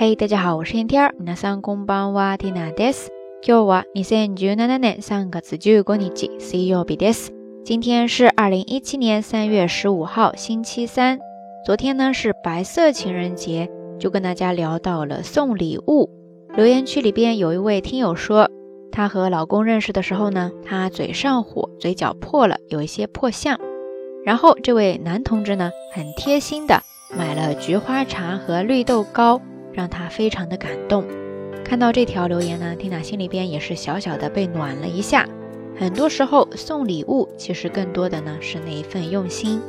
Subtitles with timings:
[0.00, 1.14] 嘿，大家好，我是天天。
[1.18, 3.10] 皆さんこんばんは、ティナです。
[3.42, 7.32] 今日は二千十七年三月十五日、水曜日です。
[7.64, 11.18] 今天是二零一七年三月十五号，星期三。
[11.64, 16.10] 昨天呢是白色情人节，就跟大家聊到了送礼物。
[16.54, 18.50] 留言区里边有一位听友说，
[18.92, 23.58] 她和老公认识的时候呢，她嘴上火，嘴角破了，有一些破相。
[24.24, 26.82] 然后这位男同志呢，很贴心的
[27.16, 29.40] 买了菊花茶和绿豆糕。
[29.73, 31.03] 让他非常的感动。
[31.63, 35.27] 看到这条留言呢，缇娜心里边也是小小的被暖了一下。
[35.77, 39.61] 很多时候送礼物，其实更多的呢是那一份用心。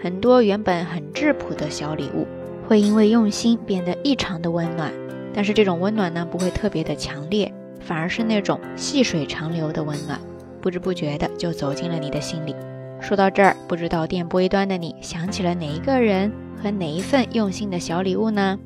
[0.00, 2.26] 很多原本很质朴的小礼物，
[2.66, 4.92] 会因为用心变得异常的温暖。
[5.34, 10.18] 但是这种温暖呢，不会特别的强烈，反而是那种细水长流的温暖，
[10.60, 12.54] 不知不觉的就走进了你的心里。
[13.00, 16.32] 说到这儿，不知道电波一端的你想起了哪一个人
[16.62, 18.58] 和哪一份用心的小礼物呢？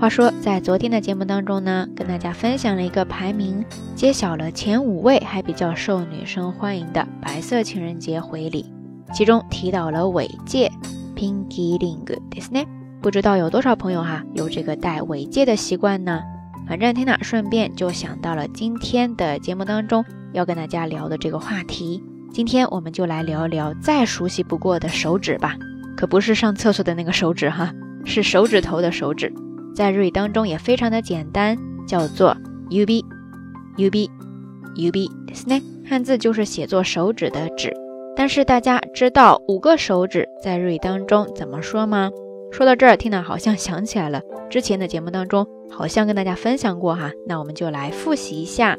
[0.00, 3.64] 话说，在昨天的节目当中呢，跟大家分享了一个排名，
[3.96, 8.72] 揭晓了前五位还比较受女生欢迎的白色情人节回礼，
[9.12, 10.70] 其中提到了尾戒
[11.16, 12.64] ，pinky ring，对是呢？
[13.02, 16.22] 不知道有多少朋友哈有这个戴尾戒的习惯呢？
[16.68, 22.00] 反正天呐顺便就想到了今天的节目当中要跟大家聊的这个话题，
[22.32, 25.56] 今天我们就来聊一聊再熟悉不过的手指吧，
[25.96, 29.32] 可不是上厕所的那个手指哈，是手指头的手指。
[29.77, 31.57] 在日语当中也非常的简单，
[31.87, 32.37] 叫做
[32.69, 35.61] ubi，ubi，ubi，ですね。
[35.85, 37.73] 汉字就是写作手指的指。
[38.15, 42.11] 但是大家知道五个手指在日语当中怎么说吗？
[42.51, 47.11] 说到这儿，Tina 好像想起来了，之前的节目当中好像跟大家分享过哈。
[47.27, 48.77] 那我们就来复习一下。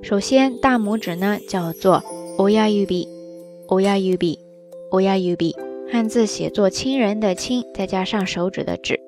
[0.00, 2.04] 首先，大拇指呢叫做
[2.38, 5.56] oya ubi，oya ubi，oya ubi，
[5.90, 9.00] 汉字写作亲人的亲，再加上手指的指。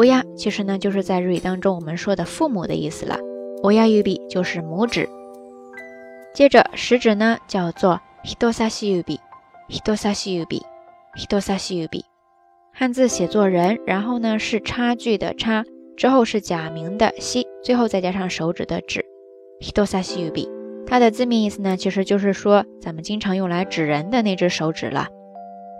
[0.00, 3.18] 乌鸦其实呢，就是在日语当中我们说的父母的意思了。
[3.62, 5.06] 欧亚 ubi 就是拇指。
[6.32, 12.00] 接着食指呢叫做 hitosashi ubi，hitosashi ubi，hitosashi ubi，
[12.72, 15.66] 汉字写作人，然后呢是差距的差，
[15.98, 19.04] 之后是假名的西，最后再加上手指的指
[19.60, 20.48] ，hitosashi ubi。
[20.86, 25.08] 它的字面意思呢，其实就是说咱们经常用来指人的那只手指了。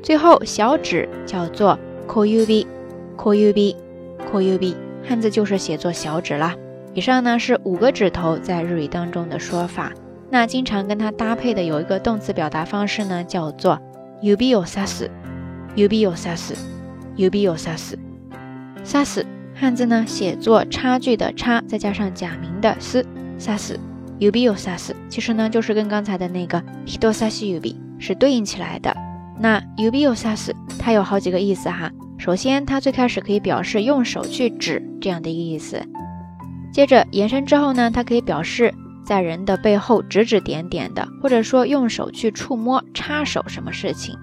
[0.02, 4.74] 最后，小指叫做 koyubi，koyubi，koyubi，
[5.06, 6.54] 汉字就是写作小指啦。
[6.94, 9.92] 以上呢是五个指头在日语当中的说法。
[10.30, 13.78] 那经常跟它搭配的有一个动词表达方式呢，叫做
[14.22, 28.94] ubi o sasu，ubi o sasu，ubi o sasu，sasu，汉字呢写作差距的差，再加上假名的 s，sasu，ubi o sasu，其实呢就是跟刚才的那个 hitosashi ubi 是对应起来的。
[29.40, 31.90] 那 ubi o sasu 它有好几个意思哈。
[32.18, 35.80] 首先，它最开始可以表示用手去指这样的一个意思。
[36.72, 44.16] 接着延伸之后呢，它可以表示在人的背后指指点点的，或者说用手去触摸、插手什么事情。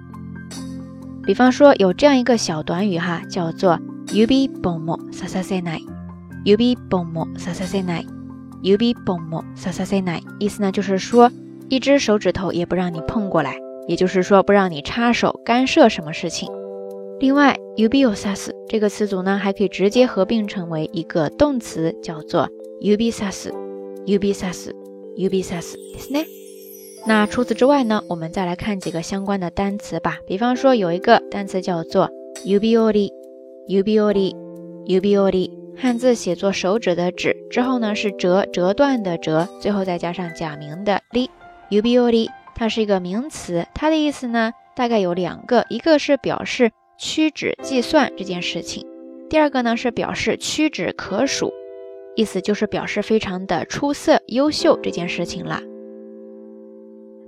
[1.24, 11.32] 比方说有这样一个小短语哈，叫做 ubi bomo sasasenai，ubi bomo sasasenai，ubi bomo sasasenai，意思呢就是说
[11.70, 13.56] 一只手指头也不让你碰过来。
[13.88, 16.50] 也就是说，不让你插手干涉什么事情。
[17.20, 22.50] 另外，ubi osas 这个词组呢，还可以直接合并成为一个动词，叫做
[22.82, 26.20] ubi sas，ubi sas，ubi sas，是呢。
[27.08, 30.18] 那除此之外呢，我们再来看几个相关的单词吧。
[30.28, 32.10] 比方说，有一个单词叫做
[32.46, 42.28] ubi ori，ubi ori，ubi ori，汉字写作手指的指，之后呢是折折断的折，最后再加上假名的 li，ubi ori。
[42.55, 48.87] 它是一个名词，它的意思呢，大概有两个，一个是表示屈指计算这件事情，
[49.29, 51.53] 第二个呢是表示屈指可数，
[52.17, 55.63] 意思就是表示非常的出色、优秀这件事情啦。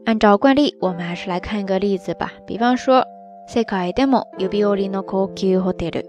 [0.04, 3.06] 按照惯例，我们还是来看一个例子吧，比方说，
[3.48, 6.04] 世界でも指折りの高級ホテル，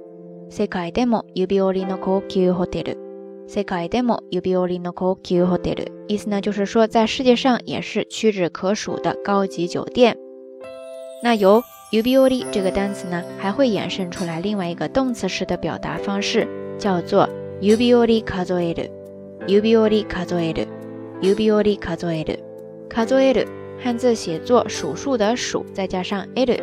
[0.49, 3.06] 世界でも指折りの高級ホテル。
[3.47, 10.17] 世界でも指折りの高級ホテル，意思呢就是说在世界上也是屈指可数的高级酒店。
[11.21, 11.61] 那由
[11.91, 16.47] 指折り这个单词呢，还会衍生出来另外一个动词式的表达方式，
[16.79, 17.29] 叫做
[17.61, 18.89] 指折り数える、
[19.47, 20.67] 指折り数える、
[21.21, 22.39] 指折り数える。
[22.89, 23.47] 数える
[23.79, 26.57] 汉字写作数数的数，再加上 l。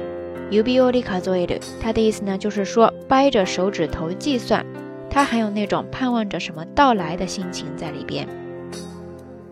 [0.51, 4.67] 指折り数える，它的意思呢，就是说掰着手指头计算。
[5.15, 8.27] 它还有那种盼望着什么到来的心情在里边。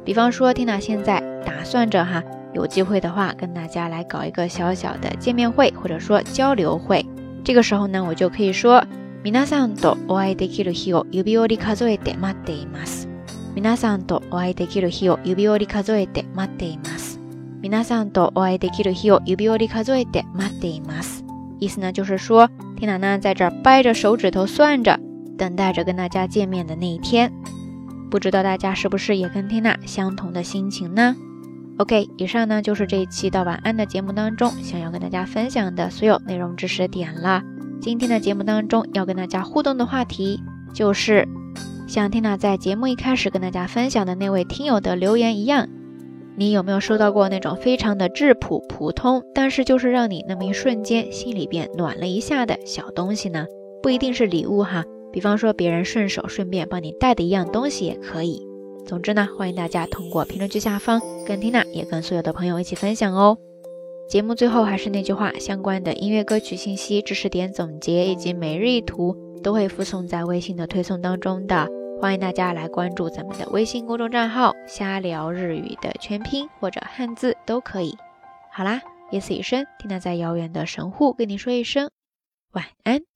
[0.05, 2.23] 比方说缇娜现在打算着哈，
[2.55, 7.05] 有机会的话跟大家来搞一个小小的见面会，或者说交流会。
[7.45, 8.85] 这个时候呢，我就可以说，
[9.25, 13.09] 皆さんとお会いできる日を指折り数えて待っています。
[13.55, 17.19] 皆さんとお会いできる日を指折り数えて待っています。
[17.61, 21.25] 皆さんとお会いできる日を指折り数えて待っています。
[21.59, 22.49] 意思呢，就是说，
[22.79, 24.99] 缇娜呢在这儿掰着手指头算着，
[25.44, 27.30] 等待着跟大家见面的那一天。
[28.10, 31.18] 不知道大家是不是也跟缇娜相同的心情呢
[31.80, 37.44] ？OK，以上呢就是这一期到晚安的节目当中想要跟大家分享的所有内容知识点了。
[37.82, 40.40] 今天的节目当中要跟大家互动的话题，
[40.74, 41.28] 就是
[41.90, 45.68] 像缇娜在节目一开始跟大家分享的那位听友的留言一样，
[46.38, 53.46] 你有没有收到过那种非常的质朴普通，但是就是让你那么一瞬间心里边暖了一下的小东西呢？
[53.82, 54.86] 不一定是礼物哈。
[55.14, 58.46] 比方说，别人顺手顺便帮你带的一样东西也可以。
[58.86, 63.38] 总之呢，欢迎大家通过评论区下方跟缇娜也跟所有的朋友一起分享哦。
[64.10, 71.70] 节目最后还是那句话，相关的音乐歌曲信息、知识点总结以及每日一图都会附送在微信的推送当中的。
[72.02, 77.96] 欢迎大家来关注咱们的微信公众账号“瞎聊日语”的全拼或者汉字都可以。
[78.52, 78.82] 好啦，
[79.12, 81.90] 夜色已深，缇娜在遥远的神户跟你说一声
[82.52, 83.13] 晚安。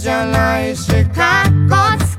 [0.00, 2.09] じゃないしかっこつ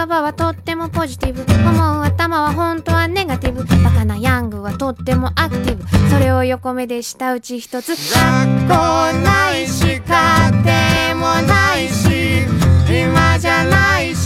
[0.00, 1.42] ポジティブ。
[1.42, 3.64] 思う頭は本当はネガティブ。
[3.64, 5.84] バカなヤングはとってもアクティブ。
[6.10, 7.88] それを横目で舌打ち一つ。
[7.88, 7.98] 学
[8.68, 8.74] 校
[9.22, 10.00] ないし家
[11.10, 12.44] 庭もないし
[12.88, 14.19] 今じゃないし。